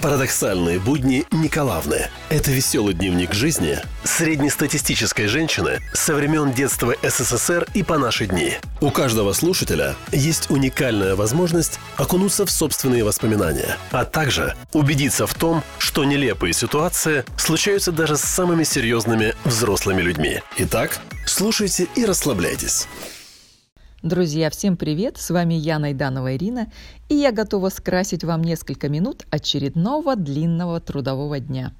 [0.00, 2.08] Парадоксальные будни Николаевны.
[2.28, 8.54] Это веселый дневник жизни среднестатистической женщины со времен детства СССР и по наши дни.
[8.80, 15.64] У каждого слушателя есть уникальная возможность окунуться в собственные воспоминания, а также убедиться в том,
[15.78, 20.42] что нелепые ситуации случаются даже с самыми серьезными взрослыми людьми.
[20.58, 22.86] Итак, слушайте и расслабляйтесь.
[24.02, 25.16] Друзья, всем привет!
[25.18, 26.70] С вами я, Найданова Ирина,
[27.08, 31.74] и я готова скрасить вам несколько минут очередного длинного трудового дня.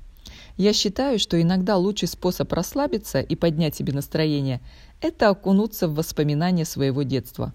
[0.56, 4.60] Я считаю, что иногда лучший способ расслабиться и поднять себе настроение–
[5.00, 7.54] это окунуться в воспоминания своего детства.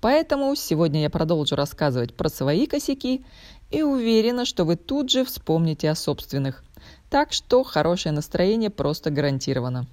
[0.00, 3.24] Поэтому сегодня я продолжу рассказывать про свои косяки
[3.72, 6.62] и уверена, что вы тут же вспомните о собственных.
[7.10, 9.88] Так что хорошее настроение просто гарантировано.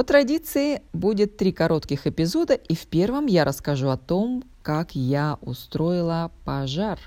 [0.00, 5.36] По традиции будет три коротких эпизода, и в первом я расскажу о том, как я
[5.42, 6.98] устроила пожар.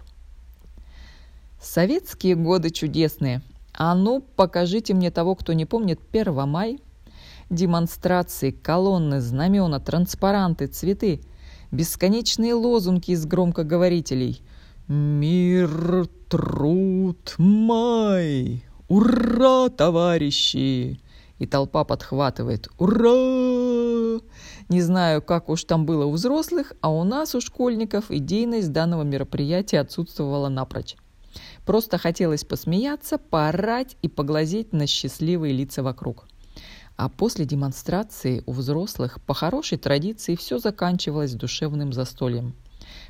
[1.60, 3.42] Советские годы чудесные.
[3.74, 6.82] А ну, покажите мне того, кто не помнит 1 май.
[7.50, 11.22] Демонстрации, колонны, знамена, транспаранты, цветы,
[11.72, 14.44] бесконечные лозунги из громкоговорителей.
[14.88, 18.64] «Мир, труд, май!
[18.88, 21.00] Ура, товарищи!»
[21.40, 24.20] И толпа подхватывает «Ура!».
[24.70, 29.04] Не знаю, как уж там было у взрослых, а у нас, у школьников, идейность данного
[29.04, 30.96] мероприятия отсутствовала напрочь.
[31.66, 36.28] Просто хотелось посмеяться, поорать и поглазеть на счастливые лица вокруг.
[36.96, 42.54] А после демонстрации у взрослых по хорошей традиции все заканчивалось душевным застольем–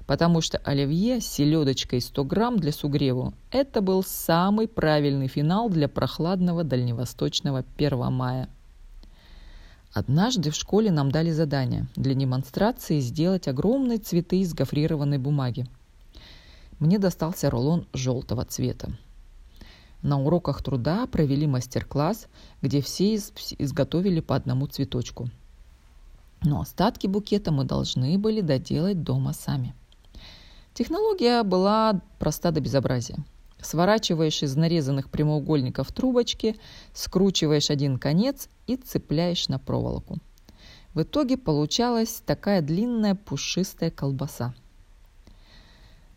[0.06, 5.88] потому что оливье с селедочкой 100 грамм для сугреву– это был самый правильный финал для
[5.88, 8.50] прохладного дальневосточного 1 мая.
[9.94, 15.68] Однажды в школе нам дали задание для демонстрации сделать огромные цветы из гофрированной бумаги.
[16.80, 18.92] Мне достался рулон желтого цвета.
[20.02, 22.28] На уроках труда провели мастер-класс,
[22.62, 25.30] где все изготовили по одному цветочку.
[26.42, 29.74] Но остатки букета мы должны были доделать дома сами–
[30.74, 33.18] Технология была проста до безобразия.
[33.62, 36.56] Сворачиваешь из нарезанных прямоугольников трубочки,
[36.94, 40.18] скручиваешь один конец и цепляешь на проволоку.
[40.96, 44.56] В итоге получалась такая длинная пушистая колбаса.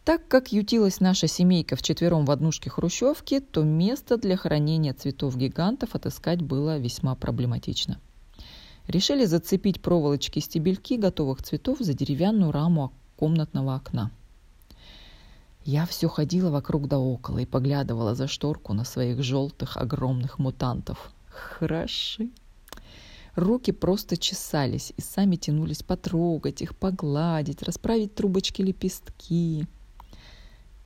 [0.05, 5.37] Так как ютилась наша семейка в четвером в однушке хрущевки, то место для хранения цветов
[5.37, 8.01] гигантов отыскать было весьма проблематично.
[8.87, 14.11] Решили зацепить проволочки-стебельки готовых цветов за деревянную раму комнатного окна–
[15.67, 21.11] я все ходила вокруг да около и поглядывала за шторку на своих желтых огромных мутантов.
[21.29, 22.31] Хороши.
[23.35, 29.67] Руки просто чесались и сами тянулись потрогать их, погладить, расправить трубочки лепестки.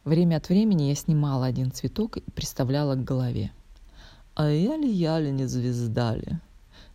[0.05, 3.53] Время от времени я снимала один цветок и приставляла к голове.
[4.35, 6.39] А я ли я ли не звезда ли?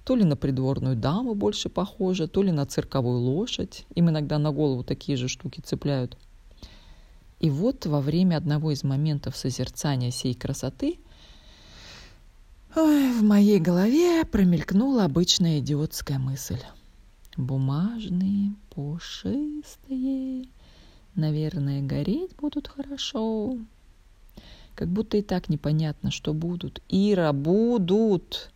[0.03, 3.85] То ли на придворную даму больше похожа, то ли на цирковую лошадь.
[3.93, 6.17] Им иногда на голову такие же штуки цепляют.
[7.39, 10.99] И вот во время одного из моментов созерцания сей красоты
[12.75, 16.59] ой, в моей голове промелькнула обычная идиотская мысль.
[17.37, 20.45] Бумажные, пушистые,
[21.15, 23.57] наверное, гореть будут хорошо.
[24.73, 26.81] Как будто и так непонятно, что будут.
[26.89, 28.51] Ира, будут!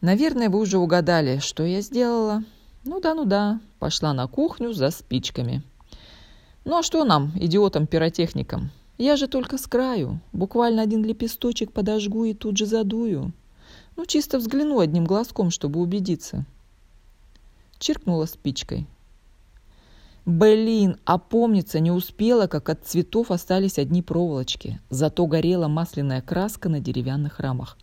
[0.00, 2.42] Наверное, вы уже угадали, что я сделала.
[2.84, 5.62] Ну да, ну да, пошла на кухню за спичками.
[6.64, 8.70] Ну а что нам, идиотам-пиротехникам?
[8.98, 10.20] Я же только с краю.
[10.32, 13.32] Буквально один лепесточек подожгу и тут же задую.
[13.96, 16.44] Ну, чисто взгляну одним глазком, чтобы убедиться.
[17.78, 18.86] Чиркнула спичкой.
[20.26, 24.78] Блин, опомниться не успела, как от цветов остались одни проволочки.
[24.90, 27.78] Зато горела масляная краска на деревянных рамах.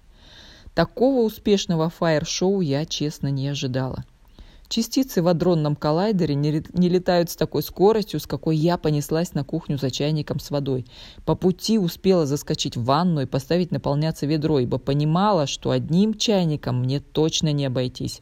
[0.76, 4.06] Такого успешного фаер-шоу я, честно, не ожидала.
[4.70, 9.78] Частицы в адронном коллайдере не, летают с такой скоростью, с какой я понеслась на кухню
[9.78, 10.86] за чайником с водой.
[11.26, 16.82] По пути успела заскочить в ванну и поставить наполняться ведро, ибо понимала, что одним чайником
[16.82, 18.22] мне точно не обойтись.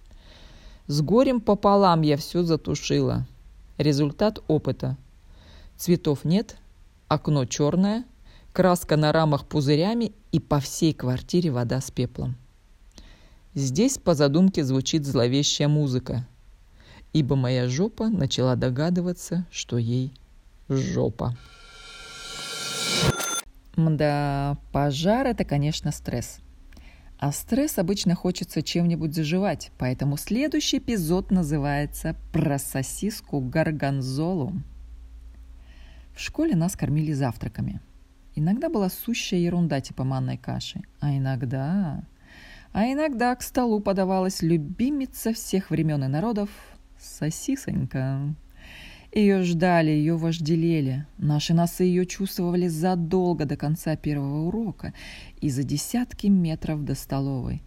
[0.86, 3.25] С горем пополам я все затушила.
[3.80, 4.98] Результат опыта.
[5.77, 6.57] Цветов нет,
[7.07, 8.06] окно черное,
[8.53, 12.36] краска на рамах пузырями и по всей квартире вода с пеплом.
[13.56, 16.27] Здесь по задумке звучит зловещая музыка–
[17.15, 20.12] ибо моя жопа начала догадываться, что ей
[20.67, 21.33] жопа.
[23.77, 26.39] Да, пожар– это, конечно, стресс.
[27.17, 34.51] А стресс обычно хочется чем-нибудь заживать, поэтому следующий эпизод называется «Про сосиску горгонзолу».
[36.13, 37.79] В школе нас кормили завтраками.
[38.35, 42.03] Иногда была сущая ерунда типа манной каши, а иногда...
[42.73, 46.50] А иногда к столу подавалась любимица всех времен и народов—
[47.00, 48.36] сосисонька.
[49.13, 51.06] Ее ждали, ее вожделели.
[51.18, 54.94] Наши носы ее чувствовали задолго до конца первого урока
[55.39, 57.62] и за десятки метров до столовой.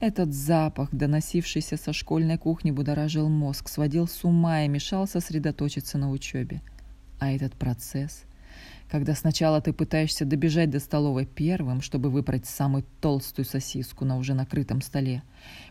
[0.00, 6.10] Этот запах, доносившийся со школьной кухни, будоражил мозг, сводил с ума и мешал сосредоточиться на
[6.10, 6.62] учебе.
[7.18, 8.24] А этот процесс—
[8.90, 14.34] когда сначала ты пытаешься добежать до столовой первым, чтобы выбрать самую толстую сосиску на уже
[14.34, 15.22] накрытом столе.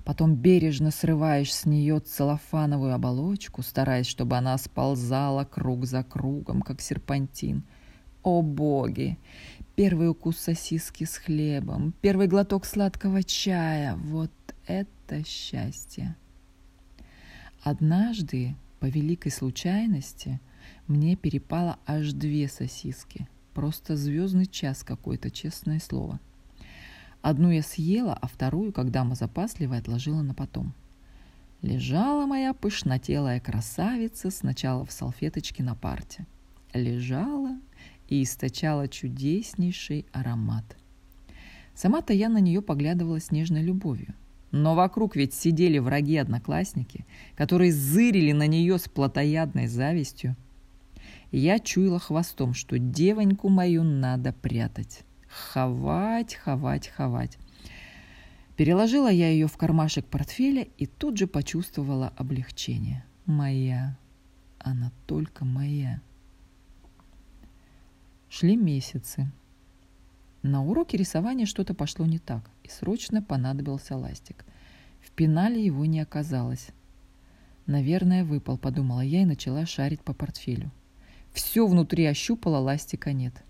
[0.04, 6.82] Потом бережно срываешь с нее целлофановую оболочку, стараясь, чтобы она сползала круг за кругом, как
[6.82, 7.64] серпантин.
[8.24, 9.18] О боги!
[9.76, 14.32] Первый укус сосиски с хлебом, первый глоток сладкого чая— вот
[14.68, 16.16] это счастье!
[17.62, 20.40] Однажды, по великой случайности,—
[20.88, 23.28] мне перепало аж две сосиски.
[23.54, 26.20] Просто звездный час какой-то, честное слово.
[27.22, 30.74] Одну я съела, а вторую, когда мы запасливо, отложила на потом.
[31.62, 36.28] Лежала моя пышнотелая красавица сначала в салфеточке на парте.
[36.74, 37.58] Лежала
[38.08, 40.78] и источала чудеснейший аромат.
[41.74, 44.14] Сама-то я на нее поглядывала с нежной любовью.
[44.52, 50.36] Но вокруг ведь сидели враги-одноклассники, которые зырили на нее с плотоядной завистью–
[51.38, 55.04] я чуяла хвостом, что девоньку мою надо прятать.
[55.28, 57.38] Ховать, ховать, ховать.
[58.56, 63.04] Переложила я ее в кармашек портфеля и тут же почувствовала облегчение.
[63.26, 63.98] Моя.
[64.60, 66.02] Она только моя.
[68.30, 69.30] Шли месяцы.
[70.42, 74.46] На уроке рисования что-то пошло не так, и срочно понадобился ластик.
[75.02, 76.70] В пенале его не оказалось.
[77.66, 80.72] Наверное, выпал, подумала я и начала шарить по портфелю.
[81.36, 83.44] Все внутри ощупала, ластика нет.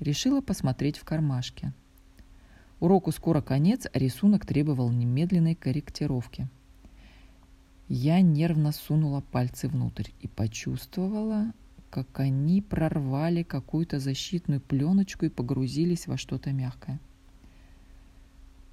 [0.00, 1.74] Решила посмотреть в кармашке.
[2.80, 6.48] Уроку скоро конец, а рисунок требовал немедленной корректировки.
[7.88, 11.52] Я нервно сунула пальцы внутрь и почувствовала,
[11.90, 16.98] как они прорвали какую-то защитную пленочку и погрузились во что-то мягкое.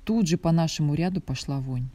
[0.05, 1.89] Тут же по нашему ряду пошла вонь.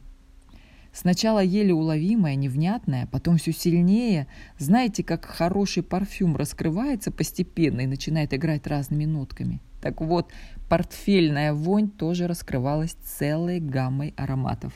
[0.99, 4.25] Сначала еле уловимое, невнятное, потом все сильнее.
[4.57, 9.61] Знаете, как хороший парфюм раскрывается постепенно и начинает играть разными нотками.
[9.79, 10.31] Так вот,
[10.67, 14.73] портфельная вонь тоже раскрывалась целой гаммой ароматов.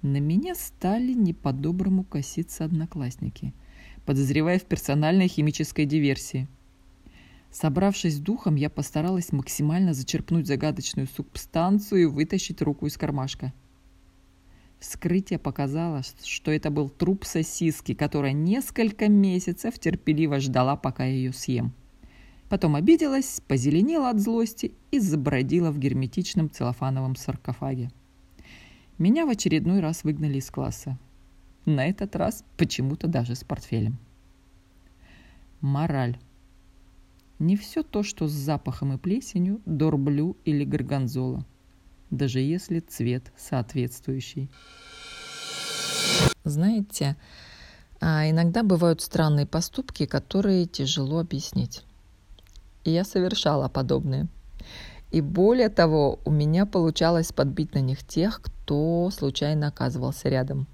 [0.00, 3.52] На меня стали не по-доброму коситься одноклассники,
[4.06, 6.48] подозревая в персональной химической диверсии.
[7.50, 13.52] Собравшись духом, я постаралась максимально зачерпнуть загадочную субстанцию и вытащить руку из кармашка–
[14.80, 21.32] Вскрытие показало, что это был труп сосиски, которая несколько месяцев терпеливо ждала, пока я ее
[21.32, 21.72] съем.
[22.48, 27.90] Потом обиделась, позеленела от злости и забродила в герметичном целлофановом саркофаге.
[28.98, 30.96] Меня в очередной раз выгнали из класса.
[31.66, 33.98] На этот раз почему-то даже с портфелем.
[35.60, 36.18] Мораль.
[37.40, 41.44] Не все то, что с запахом и плесенью, дорблю или горгонзола–
[42.10, 44.50] даже если цвет соответствующий.
[46.44, 47.16] Знаете,
[48.00, 51.82] а иногда бывают странные поступки, которые тяжело объяснить.
[52.84, 54.28] И я совершала подобные.
[55.10, 60.66] И более того, у меня получалось подбить на них тех, кто случайно оказывался рядом.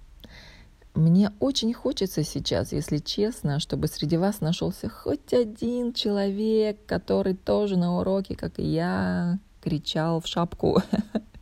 [0.94, 7.76] Мне очень хочется сейчас, если честно, чтобы среди вас нашелся хоть один человек, который тоже
[7.76, 10.83] на уроке, как и я, кричал в шапку.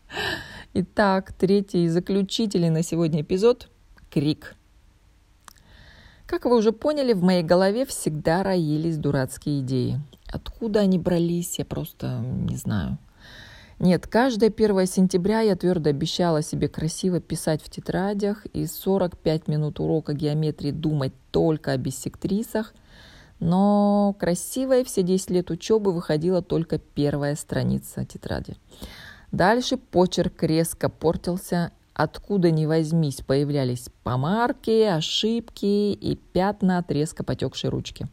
[0.75, 3.69] Итак, третий заключительный на сегодня эпизод–
[4.11, 4.55] крик.
[6.27, 10.01] Как вы уже поняли, в моей голове всегда роились дурацкие идеи.
[10.33, 12.97] Откуда они брались, я просто не знаю.
[13.81, 19.81] Нет, каждое 1 сентября я твердо обещала себе красиво писать в тетрадях и 45 минут
[19.81, 22.73] урока геометрии думать только о биссектрисах,
[23.43, 28.55] но красивая все 10 лет учебы выходила только первая страница тетради.
[29.33, 37.71] Дальше почерк резко портился, откуда ни возьмись появлялись помарки, ошибки и пятна от резко потекшей
[37.71, 38.07] ручки.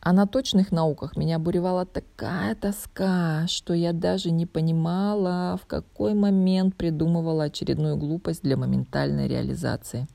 [0.00, 6.12] А на точных науках меня буревала такая тоска, что я даже не понимала, в какой
[6.12, 10.08] момент придумывала очередную глупость для моментальной реализации.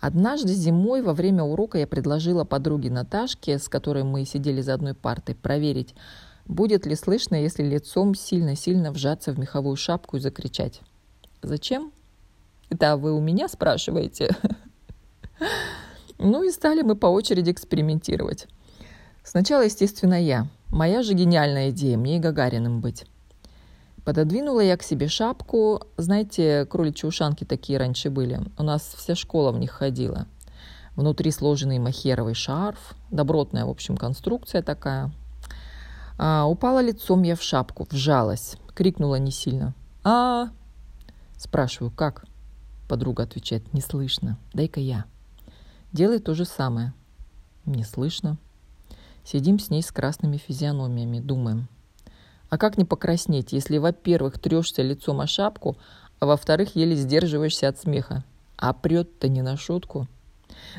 [0.00, 4.94] Однажды зимой во время урока я предложила подруге Наташке, с которой мы сидели за одной
[4.94, 5.94] партой, проверить,
[6.46, 10.80] будет ли слышно, если лицом сильно-сильно вжаться в меховую шапку и закричать.
[11.42, 11.92] Зачем?
[12.70, 14.30] Это вы у меня спрашиваете?
[16.18, 18.48] Ну и стали мы по очереди экспериментировать.
[19.22, 20.48] Сначала, естественно, я.
[20.68, 23.06] Моя же гениальная идея, мне и Гагариным быть.
[24.08, 25.82] Пододвинула я к себе шапку.
[25.98, 28.40] Знаете, кроличьи ушанки такие раньше были.
[28.56, 30.26] У нас вся школа в них ходила.
[30.96, 32.94] Внутри сложенный махеровый шарф.
[33.10, 35.12] Добротная, в общем, конструкция такая.
[36.16, 38.56] А, упала лицом я в шапку, вжалась.
[38.74, 39.74] Крикнула не сильно.
[40.04, 40.52] а
[41.36, 42.24] Спрашиваю, как?
[42.88, 44.38] Подруга отвечает, не слышно.
[44.54, 45.04] Дай-ка я.
[45.92, 46.94] Делай то же самое.
[47.66, 48.38] Не слышно.
[49.22, 51.68] Сидим с ней с красными физиономиями, думаем.
[52.50, 55.76] А как не покраснеть, если, во-первых, трешься лицом о шапку,
[56.18, 58.24] а во-вторых, еле сдерживаешься от смеха?
[58.56, 60.08] А прет-то не на шутку.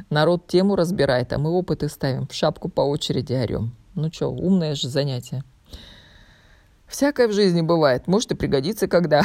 [0.10, 3.76] Народ тему разбирает, а мы опыты ставим, в шапку по очереди орем.
[3.96, 5.44] Ну что, умное же занятие.
[6.88, 9.22] Всякое в жизни бывает, может и пригодится когда.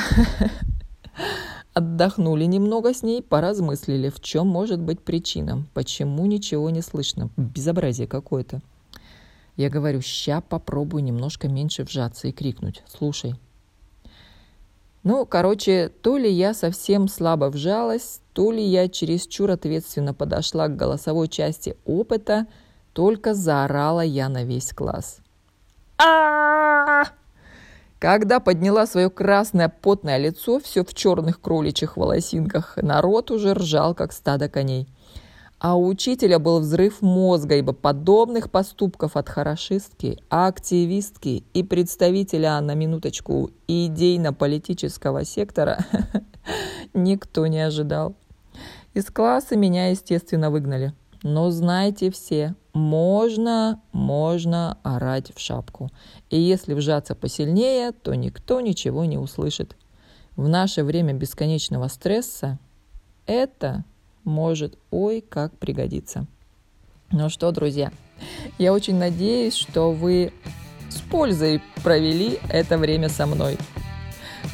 [1.73, 7.31] Отдохнули немного с ней, поразмыслили, в чем может быть причина, почему ничего не слышно.
[7.37, 8.61] Безобразие какое-то.
[9.57, 12.83] Я говорю, ща попробую немножко меньше вжаться и крикнуть.
[12.87, 13.35] Слушай.
[15.05, 20.77] Ну, короче, то ли я совсем слабо вжалась, то ли я чересчур ответственно подошла к
[20.77, 22.47] голосовой части опыта,
[22.95, 25.19] только заорала я на весь класс.
[25.99, 27.05] а
[27.99, 34.13] Когда подняла свое красное потное лицо, все в черных кроличьих волосинках, народ уже ржал, как
[34.13, 34.89] стадо коней.
[35.65, 42.75] А у учителя был взрыв мозга, ибо подобных поступков от хорошистки, активистки и представителя, на
[42.75, 45.87] минуточку, идейно-политического сектора
[46.93, 48.15] никто не ожидал.
[48.93, 50.93] Из класса меня, естественно, выгнали.
[51.23, 55.89] Но знайте все, можно, можно орать в шапку.
[56.29, 59.79] И если вжаться посильнее, то никто ничего не услышит.
[60.37, 62.59] В наше время бесконечного стресса
[63.25, 63.83] это
[64.25, 66.27] может ой как пригодиться.
[67.11, 67.93] Ну что, друзья,
[68.59, 70.33] я очень надеюсь, что вы
[70.89, 73.59] с пользой провели это время со мной.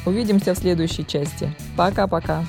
[0.05, 1.53] Увидимся в следующей части.
[1.77, 2.45] Пока-пока.